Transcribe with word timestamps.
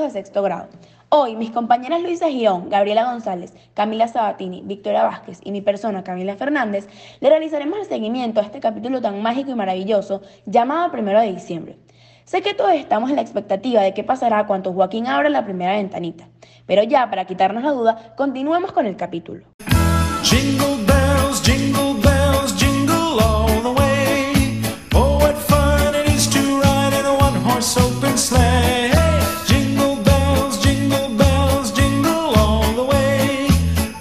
de 0.00 0.10
sexto 0.10 0.42
grado. 0.42 0.68
Hoy 1.10 1.36
mis 1.36 1.50
compañeras 1.50 2.00
Luisa 2.02 2.30
Gión, 2.30 2.70
Gabriela 2.70 3.04
González, 3.04 3.52
Camila 3.74 4.08
Sabatini, 4.08 4.62
Victoria 4.64 5.02
Vázquez 5.02 5.40
y 5.44 5.52
mi 5.52 5.60
persona 5.60 6.02
Camila 6.02 6.36
Fernández 6.36 6.88
le 7.20 7.28
realizaremos 7.28 7.78
el 7.78 7.84
seguimiento 7.84 8.40
a 8.40 8.44
este 8.44 8.60
capítulo 8.60 9.02
tan 9.02 9.20
mágico 9.20 9.50
y 9.50 9.54
maravilloso 9.54 10.22
llamado 10.46 10.90
Primero 10.90 11.20
de 11.20 11.32
Diciembre. 11.32 11.76
Sé 12.24 12.40
que 12.40 12.54
todos 12.54 12.72
estamos 12.72 13.10
en 13.10 13.16
la 13.16 13.22
expectativa 13.22 13.82
de 13.82 13.94
qué 13.94 14.04
pasará 14.04 14.46
cuando 14.46 14.72
Joaquín 14.72 15.06
abra 15.06 15.28
la 15.28 15.44
primera 15.44 15.72
ventanita, 15.72 16.28
pero 16.66 16.82
ya 16.82 17.10
para 17.10 17.26
quitarnos 17.26 17.62
la 17.62 17.72
duda, 17.72 18.14
continuemos 18.16 18.72
con 18.72 18.86
el 18.86 18.96
capítulo. 18.96 19.44
Jingle 20.22 20.84
bells, 20.86 21.42
jingle 21.42 21.94
bells, 22.00 22.56
jingle 22.56 23.20
all 23.20 23.60
the 23.62 23.72
way. 23.72 24.62
Oh, 24.94 25.18
what 25.18 25.34
fun 25.34 25.94
it 25.94 26.08
is 26.08 26.28
to 26.30 26.38
ride 26.60 26.94
in 26.98 27.04
a 27.04 27.12
one 27.12 27.36
horse 27.44 27.78
open 27.78 28.16
sleigh. 28.16 28.92
Jingle 29.46 29.96
bells, 30.04 30.62
jingle 30.62 31.08
bells, 31.16 31.72
jingle 31.74 32.34
all 32.36 32.72
the 32.74 32.84
way. 32.84 33.48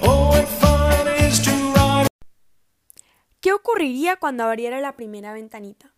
Oh, 0.03 0.29
what 0.29 0.48
fun 0.48 1.07
it 1.07 1.21
is 1.21 1.41
to 1.41 1.51
ride. 1.73 2.07
¿Qué 3.41 3.51
ocurriría 3.51 4.17
cuando 4.17 4.43
abriera 4.43 4.79
la 4.79 4.95
primera 4.95 5.34
ventanita? 5.34 5.91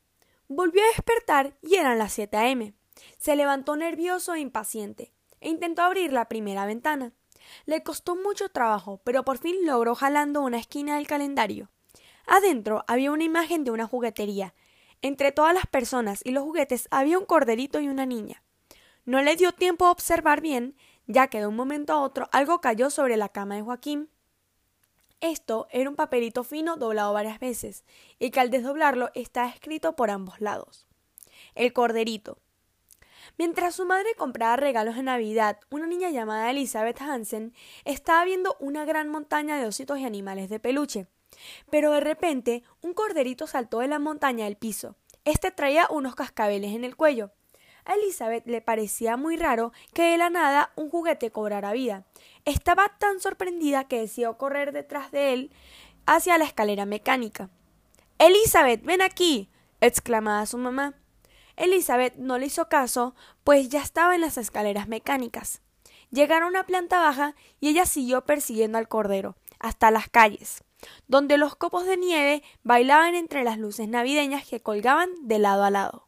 Volvió 0.48 0.84
a 0.84 0.88
despertar 0.88 1.58
y 1.62 1.76
eran 1.76 1.98
las 1.98 2.14
7 2.14 2.38
a.m. 2.38 2.74
Se 3.18 3.36
levantó 3.36 3.76
nervioso 3.76 4.34
e 4.34 4.40
impaciente 4.40 5.14
e 5.40 5.50
intentó 5.50 5.82
abrir 5.82 6.14
la 6.14 6.30
primera 6.30 6.66
ventana. 6.66 7.14
Le 7.66 7.84
costó 7.84 8.16
mucho 8.16 8.50
trabajo, 8.50 9.02
pero 9.04 9.24
por 9.24 9.38
fin 9.38 9.66
logró 9.66 9.96
jalando 9.96 10.42
una 10.42 10.58
esquina 10.58 10.96
del 10.96 11.08
calendario. 11.08 11.70
Adentro 12.26 12.86
había 12.88 13.12
una 13.12 13.24
imagen 13.24 13.64
de 13.64 13.72
una 13.72 13.88
juguetería. 13.88 14.54
Entre 15.02 15.32
todas 15.32 15.54
las 15.54 15.68
personas 15.68 16.22
y 16.24 16.32
los 16.32 16.44
juguetes 16.44 16.88
había 16.92 17.20
un 17.20 17.26
corderito 17.26 17.80
y 17.82 17.90
una 17.90 18.06
niña. 18.06 18.44
No 19.06 19.22
le 19.22 19.36
dio 19.36 19.52
tiempo 19.52 19.86
a 19.86 19.92
observar 19.92 20.40
bien, 20.40 20.78
ya 21.08 21.28
que 21.28 21.40
de 21.40 21.48
un 21.48 21.56
momento 21.56 21.92
a 21.94 22.02
otro 22.02 22.30
algo 22.32 22.62
cayó 22.62 22.90
sobre 22.90 23.18
la 23.18 23.30
cama 23.30 23.56
de 23.56 23.62
Joaquín. 23.62 24.10
Esto 25.24 25.68
era 25.72 25.90
un 25.90 25.96
papelito 25.96 26.44
fino 26.44 26.76
doblado 26.76 27.14
varias 27.14 27.40
veces, 27.40 27.86
y 28.20 28.30
que 28.30 28.42
al 28.42 28.50
desdoblarlo 28.50 29.10
está 29.16 29.48
escrito 29.48 29.96
por 29.96 30.12
ambos 30.12 30.42
lados. 30.42 30.86
El 31.56 31.72
corderito. 31.72 32.40
Mientras 33.38 33.76
su 33.76 33.86
madre 33.86 34.16
compraba 34.18 34.58
regalos 34.58 34.98
de 34.98 35.04
Navidad, 35.04 35.62
una 35.70 35.88
niña 35.88 36.10
llamada 36.10 36.52
Elizabeth 36.52 37.02
Hansen 37.02 37.54
estaba 37.86 38.26
viendo 38.26 38.58
una 38.60 38.84
gran 38.84 39.08
montaña 39.08 39.58
de 39.58 39.66
ositos 39.66 39.98
y 40.00 40.04
animales 40.04 40.50
de 40.50 40.60
peluche. 40.60 41.08
Pero 41.72 41.94
de 41.94 42.02
repente, 42.02 42.64
un 42.82 42.94
corderito 42.94 43.48
saltó 43.48 43.80
de 43.80 43.88
la 43.88 44.00
montaña 44.00 44.46
al 44.46 44.58
piso. 44.58 44.98
Este 45.24 45.52
traía 45.52 45.88
unos 45.90 46.16
cascabeles 46.16 46.76
en 46.76 46.84
el 46.84 46.98
cuello. 46.98 47.32
A 47.86 47.96
Elizabeth 47.96 48.46
le 48.48 48.62
parecía 48.62 49.18
muy 49.18 49.38
raro 49.38 49.74
que 49.94 50.04
de 50.04 50.18
la 50.18 50.30
nada 50.30 50.72
un 50.76 50.90
juguete 50.90 51.32
cobrara 51.32 51.74
vida. 51.74 52.06
Estaba 52.46 52.90
tan 52.98 53.20
sorprendida 53.20 53.88
que 53.88 54.00
decidió 54.00 54.38
correr 54.38 54.72
detrás 54.72 55.12
de 55.12 55.34
él 55.34 55.52
hacia 56.06 56.38
la 56.38 56.46
escalera 56.46 56.86
mecánica. 56.86 57.50
Elizabeth, 58.20 58.84
ven 58.84 59.02
aquí. 59.02 59.50
exclamaba 59.82 60.46
su 60.46 60.58
mamá. 60.58 60.94
Elizabeth 61.56 62.16
no 62.16 62.38
le 62.38 62.48
hizo 62.48 62.70
caso, 62.70 63.16
pues 63.44 63.70
ya 63.70 63.82
estaba 63.82 64.16
en 64.16 64.22
las 64.22 64.38
escaleras 64.38 64.88
mecánicas. 64.88 65.62
Llegaron 66.10 66.48
a 66.48 66.50
una 66.50 66.66
planta 66.66 67.00
baja 67.00 67.36
y 67.60 67.70
ella 67.70 67.86
siguió 67.86 68.24
persiguiendo 68.26 68.78
al 68.78 68.88
cordero, 68.88 69.36
hasta 69.60 69.92
las 69.92 70.10
calles, 70.10 70.64
donde 71.08 71.38
los 71.38 71.56
copos 71.56 71.86
de 71.86 71.98
nieve 71.98 72.44
bailaban 72.64 73.16
entre 73.16 73.44
las 73.44 73.58
luces 73.58 73.88
navideñas 73.88 74.48
que 74.48 74.62
colgaban 74.62 75.10
de 75.22 75.40
lado 75.40 75.64
a 75.64 75.70
lado. 75.70 76.03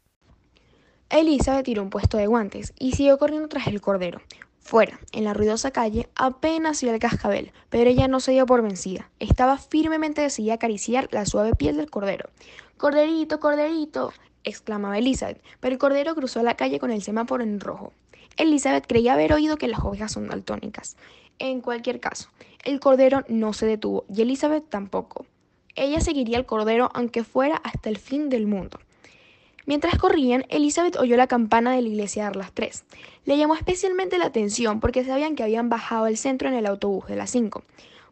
Elizabeth 1.08 1.64
tiró 1.64 1.82
un 1.82 1.90
puesto 1.90 2.16
de 2.16 2.26
guantes 2.26 2.72
y 2.78 2.92
siguió 2.92 3.16
corriendo 3.16 3.48
tras 3.48 3.68
el 3.68 3.80
cordero. 3.80 4.20
Fuera, 4.58 4.98
en 5.12 5.22
la 5.22 5.34
ruidosa 5.34 5.70
calle, 5.70 6.08
apenas 6.16 6.82
vio 6.82 6.92
el 6.92 6.98
cascabel, 6.98 7.52
pero 7.70 7.88
ella 7.88 8.08
no 8.08 8.18
se 8.18 8.32
dio 8.32 8.46
por 8.46 8.62
vencida. 8.62 9.08
Estaba 9.20 9.58
firmemente 9.58 10.22
decidida 10.22 10.52
a 10.52 10.56
acariciar 10.56 11.08
la 11.12 11.24
suave 11.24 11.54
piel 11.54 11.76
del 11.76 11.88
cordero. 11.88 12.28
Corderito, 12.76 13.38
corderito, 13.38 14.12
exclamaba 14.42 14.98
Elizabeth, 14.98 15.40
pero 15.60 15.72
el 15.72 15.78
cordero 15.78 16.16
cruzó 16.16 16.42
la 16.42 16.56
calle 16.56 16.80
con 16.80 16.90
el 16.90 17.02
semáforo 17.02 17.44
en 17.44 17.60
rojo. 17.60 17.92
Elizabeth 18.36 18.86
creía 18.88 19.12
haber 19.12 19.32
oído 19.32 19.56
que 19.56 19.68
las 19.68 19.80
ovejas 19.80 20.10
son 20.10 20.26
daltónicas. 20.26 20.96
En 21.38 21.60
cualquier 21.60 22.00
caso, 22.00 22.30
el 22.64 22.80
cordero 22.80 23.22
no 23.28 23.52
se 23.52 23.66
detuvo 23.66 24.04
y 24.12 24.22
Elizabeth 24.22 24.68
tampoco. 24.68 25.26
Ella 25.76 26.00
seguiría 26.00 26.38
al 26.38 26.46
cordero 26.46 26.90
aunque 26.92 27.22
fuera 27.22 27.56
hasta 27.56 27.88
el 27.88 27.98
fin 27.98 28.28
del 28.28 28.48
mundo. 28.48 28.80
Mientras 29.66 29.98
corrían, 29.98 30.44
Elizabeth 30.48 30.96
oyó 30.96 31.16
la 31.16 31.26
campana 31.26 31.72
de 31.72 31.82
la 31.82 31.88
iglesia 31.88 32.24
dar 32.24 32.36
las 32.36 32.52
tres. 32.52 32.84
Le 33.24 33.36
llamó 33.36 33.56
especialmente 33.56 34.16
la 34.16 34.26
atención 34.26 34.78
porque 34.78 35.04
sabían 35.04 35.34
que 35.34 35.42
habían 35.42 35.68
bajado 35.68 36.04
al 36.04 36.16
centro 36.16 36.48
en 36.48 36.54
el 36.54 36.66
autobús 36.66 37.06
de 37.08 37.16
las 37.16 37.30
cinco. 37.30 37.64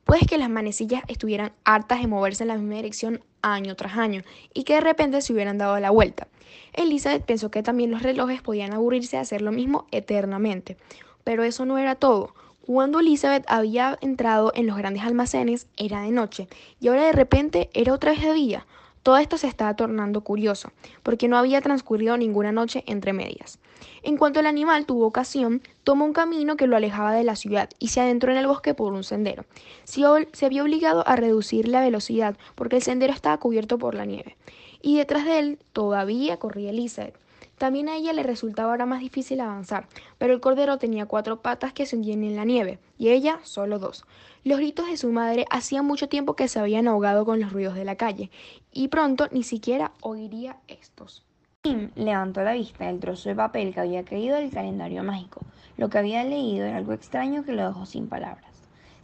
Puede 0.05 0.27
que 0.27 0.37
las 0.37 0.51
manecillas 0.51 1.05
estuvieran 1.07 1.53
hartas 1.65 2.01
de 2.01 2.09
moverse 2.09 2.43
en 2.43 2.49
la 2.49 2.57
misma 2.57 2.75
dirección 2.75 3.23
año 3.41 3.77
tras 3.77 3.97
año 3.97 4.23
y 4.53 4.65
que 4.65 4.75
de 4.75 4.81
repente 4.81 5.23
se 5.23 5.33
hubieran 5.33 5.57
dado 5.57 5.79
la 5.79 5.91
vuelta. 5.91 6.27
Elizabeth 6.73 7.25
pensó 7.25 7.51
que 7.51 7.63
también 7.63 7.93
los 7.93 8.03
relojes 8.03 8.43
podían 8.43 8.73
aburrirse 8.73 9.17
de 9.17 9.23
hacer 9.23 9.41
lo 9.41 9.53
mismo 9.53 9.87
eternamente. 9.93 10.77
Pero 11.23 11.45
eso 11.45 11.65
no 11.65 11.79
era 11.79 11.95
todo. 11.95 12.35
Cuando 12.67 13.01
Elizabeth 13.01 13.45
había 13.47 13.97
entrado 14.01 14.51
en 14.55 14.67
los 14.67 14.77
grandes 14.77 15.05
almacenes 15.05 15.69
era 15.77 16.01
de 16.01 16.11
noche 16.11 16.49
y 16.81 16.89
ahora 16.89 17.05
de 17.05 17.13
repente 17.13 17.71
era 17.75 17.93
otra 17.93 18.11
vez 18.11 18.23
de 18.23 18.33
día. 18.33 18.67
Todo 19.05 19.19
esto 19.19 19.37
se 19.37 19.49
estaba 19.49 19.77
tornando 19.77 20.23
curioso, 20.23 20.73
porque 21.03 21.29
no 21.29 21.37
había 21.37 21.61
transcurrido 21.61 22.17
ninguna 22.17 22.53
noche 22.53 22.85
entre 22.87 23.13
medias. 23.13 23.59
En 24.03 24.17
cuanto 24.17 24.41
el 24.41 24.47
animal 24.47 24.87
tuvo 24.87 25.05
ocasión, 25.05 25.61
tomó 25.83 26.07
un 26.07 26.15
camino 26.15 26.57
que 26.57 26.67
lo 26.67 26.75
alejaba 26.75 27.13
de 27.13 27.23
la 27.23 27.37
ciudad 27.37 27.69
y 27.79 27.89
se 27.89 28.01
adentró 28.01 28.33
en 28.33 28.39
el 28.39 28.47
bosque 28.47 28.73
por 28.73 28.95
un 28.95 29.05
sendero. 29.05 29.45
Se 29.85 30.49
vio 30.49 30.63
obligado 30.63 31.07
a 31.07 31.17
reducir 31.17 31.69
la 31.69 31.83
velocidad 31.83 32.39
porque 32.55 32.77
el 32.77 32.83
sendero 32.83 33.13
estaba 33.13 33.37
cubierto 33.37 33.77
por 33.77 33.95
la 33.95 34.07
nieve. 34.07 34.39
Y 34.81 34.97
detrás 34.97 35.27
de 35.27 35.39
él 35.39 35.59
todavía 35.75 36.39
corría 36.39 36.71
Elizabeth. 36.71 37.15
También 37.59 37.89
a 37.89 37.97
ella 37.97 38.13
le 38.13 38.23
resultaba 38.23 38.71
ahora 38.71 38.87
más 38.87 39.01
difícil 39.01 39.41
avanzar, 39.41 39.87
pero 40.19 40.35
el 40.35 40.41
cordero 40.41 40.79
tenía 40.79 41.07
cuatro 41.07 41.41
patas 41.41 41.73
que 41.73 41.87
se 41.87 41.97
hundían 41.97 42.25
en 42.25 42.37
la 42.37 42.45
nieve, 42.45 42.79
y 42.99 43.11
ella 43.11 43.41
solo 43.43 43.79
dos. 43.79 44.05
Los 44.43 44.59
gritos 44.59 44.87
de 44.89 44.97
su 44.97 45.11
madre 45.11 45.47
hacía 45.51 45.83
mucho 45.83 46.09
tiempo 46.09 46.35
que 46.35 46.49
se 46.49 46.59
habían 46.59 46.89
ahogado 46.89 47.25
con 47.25 47.41
los 47.41 47.53
ruidos 47.53 47.75
de 47.75 47.85
la 47.85 47.97
calle, 47.97 48.31
y 48.73 48.89
pronto 48.89 49.29
ni 49.31 49.43
siquiera 49.43 49.93
oiría 50.01 50.59
estos. 50.69 51.25
Tim 51.63 51.91
levantó 51.95 52.43
la 52.43 52.53
vista 52.53 52.87
del 52.87 53.01
trozo 53.01 53.31
de 53.31 53.37
papel 53.37 53.73
que 53.73 53.81
había 53.81 54.05
caído 54.05 54.37
del 54.37 54.51
calendario 54.51 55.03
mágico. 55.03 55.41
Lo 55.77 55.89
que 55.89 55.99
había 55.99 56.23
leído 56.23 56.67
era 56.67 56.77
algo 56.77 56.93
extraño 56.93 57.45
que 57.45 57.53
lo 57.53 57.67
dejó 57.67 57.87
sin 57.87 58.09
palabras. 58.09 58.54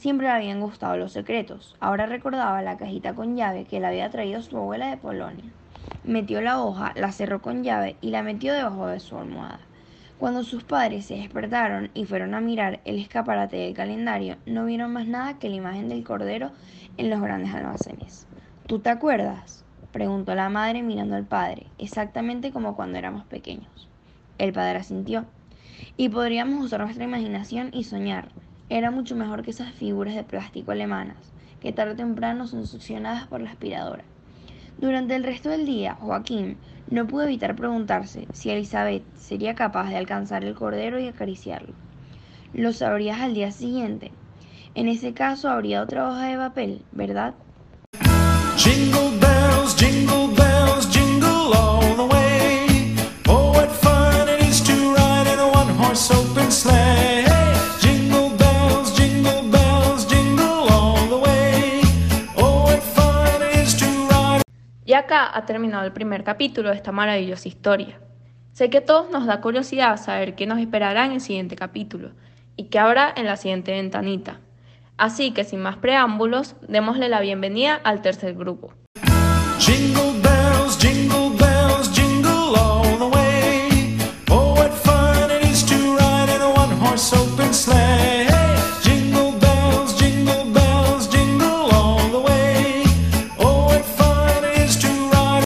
Siempre 0.00 0.28
le 0.28 0.32
habían 0.32 0.62
gustado 0.62 0.96
los 0.96 1.12
secretos. 1.12 1.76
Ahora 1.78 2.06
recordaba 2.06 2.62
la 2.62 2.78
cajita 2.78 3.12
con 3.12 3.36
llave 3.36 3.66
que 3.66 3.80
le 3.80 3.86
había 3.86 4.08
traído 4.08 4.40
su 4.40 4.56
abuela 4.56 4.88
de 4.88 4.96
Polonia. 4.96 5.52
Metió 6.04 6.40
la 6.40 6.62
hoja, 6.62 6.94
la 6.96 7.12
cerró 7.12 7.42
con 7.42 7.62
llave 7.62 7.96
y 8.00 8.08
la 8.08 8.22
metió 8.22 8.54
debajo 8.54 8.86
de 8.86 8.98
su 8.98 9.18
almohada. 9.18 9.60
Cuando 10.16 10.42
sus 10.42 10.64
padres 10.64 11.04
se 11.04 11.16
despertaron 11.16 11.90
y 11.92 12.06
fueron 12.06 12.32
a 12.32 12.40
mirar 12.40 12.80
el 12.86 12.98
escaparate 12.98 13.58
del 13.58 13.74
calendario, 13.74 14.38
no 14.46 14.64
vieron 14.64 14.90
más 14.90 15.06
nada 15.06 15.38
que 15.38 15.50
la 15.50 15.56
imagen 15.56 15.90
del 15.90 16.02
cordero 16.02 16.50
en 16.96 17.10
los 17.10 17.20
grandes 17.20 17.52
almacenes. 17.52 18.26
¿Tú 18.66 18.78
te 18.78 18.88
acuerdas? 18.88 19.66
preguntó 19.92 20.34
la 20.34 20.48
madre 20.48 20.82
mirando 20.82 21.14
al 21.14 21.26
padre, 21.26 21.66
exactamente 21.76 22.52
como 22.52 22.74
cuando 22.74 22.96
éramos 22.96 23.26
pequeños. 23.26 23.90
El 24.38 24.54
padre 24.54 24.78
asintió. 24.78 25.26
Y 25.98 26.08
podríamos 26.08 26.64
usar 26.64 26.80
nuestra 26.80 27.04
imaginación 27.04 27.68
y 27.74 27.84
soñar. 27.84 28.30
Era 28.70 28.92
mucho 28.92 29.16
mejor 29.16 29.42
que 29.42 29.50
esas 29.50 29.72
figuras 29.72 30.14
de 30.14 30.22
plástico 30.22 30.70
alemanas, 30.70 31.16
que 31.60 31.72
tarde 31.72 31.94
o 31.94 31.96
temprano 31.96 32.46
son 32.46 32.68
succionadas 32.68 33.26
por 33.26 33.40
la 33.40 33.50
aspiradora. 33.50 34.04
Durante 34.78 35.16
el 35.16 35.24
resto 35.24 35.48
del 35.48 35.66
día, 35.66 35.96
Joaquín 35.96 36.56
no 36.88 37.08
pudo 37.08 37.24
evitar 37.24 37.56
preguntarse 37.56 38.28
si 38.32 38.48
Elizabeth 38.48 39.02
sería 39.16 39.56
capaz 39.56 39.88
de 39.88 39.96
alcanzar 39.96 40.44
el 40.44 40.54
cordero 40.54 41.00
y 41.00 41.08
acariciarlo. 41.08 41.74
Lo 42.54 42.72
sabrías 42.72 43.20
al 43.20 43.34
día 43.34 43.50
siguiente. 43.50 44.12
En 44.76 44.86
ese 44.86 45.14
caso 45.14 45.50
habría 45.50 45.82
otra 45.82 46.08
hoja 46.08 46.26
de 46.28 46.36
papel, 46.36 46.82
¿verdad? 46.92 47.34
Jingle 48.56 49.18
bells, 49.18 49.74
jingle 49.76 50.28
bells, 50.36 50.88
jingle 50.92 51.52
all 51.56 51.96
the 51.96 52.06
way. 52.06 52.94
Oh, 53.26 53.50
what 53.52 53.68
fun 53.68 54.28
it 54.28 54.40
is 54.42 54.60
to 54.62 54.94
ride 54.94 55.26
in 55.26 55.40
a 55.40 55.48
one 55.48 55.74
horse 55.74 56.12
open 56.12 56.52
sleigh. 56.52 56.89
Y 64.90 64.94
acá 64.94 65.30
ha 65.32 65.46
terminado 65.46 65.84
el 65.84 65.92
primer 65.92 66.24
capítulo 66.24 66.70
de 66.70 66.74
esta 66.74 66.90
maravillosa 66.90 67.46
historia. 67.46 68.00
Sé 68.50 68.70
que 68.70 68.78
a 68.78 68.84
todos 68.84 69.08
nos 69.08 69.24
da 69.24 69.40
curiosidad 69.40 69.96
saber 69.98 70.34
qué 70.34 70.46
nos 70.46 70.58
esperará 70.58 71.04
en 71.04 71.12
el 71.12 71.20
siguiente 71.20 71.54
capítulo 71.54 72.10
y 72.56 72.64
qué 72.64 72.80
habrá 72.80 73.14
en 73.16 73.24
la 73.24 73.36
siguiente 73.36 73.70
ventanita. 73.70 74.40
Así 74.96 75.30
que 75.30 75.44
sin 75.44 75.60
más 75.60 75.76
preámbulos, 75.76 76.56
démosle 76.66 77.08
la 77.08 77.20
bienvenida 77.20 77.76
al 77.84 78.02
tercer 78.02 78.34
grupo. 78.34 78.74